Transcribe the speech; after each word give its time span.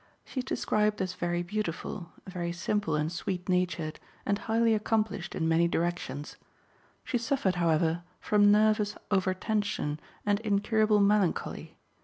She 0.25 0.39
is 0.39 0.45
described 0.45 0.99
as 0.99 1.13
very 1.13 1.43
beautiful, 1.43 2.11
very 2.25 2.51
simple 2.53 2.95
and 2.95 3.11
sweet 3.11 3.47
natured, 3.47 3.99
and 4.25 4.39
highly 4.39 4.73
accomplished 4.73 5.35
in 5.35 5.47
many 5.47 5.67
directions. 5.67 6.37
She 7.03 7.19
suffered, 7.19 7.57
however, 7.61 8.01
from 8.19 8.51
nervous 8.51 8.95
overtension 9.11 9.99
and 10.25 10.39
incurable 10.39 11.01
melancholy. 11.01 11.77